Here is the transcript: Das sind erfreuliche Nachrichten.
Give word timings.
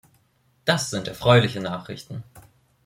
Das 0.65 0.89
sind 0.89 1.07
erfreuliche 1.07 1.59
Nachrichten. 1.59 2.23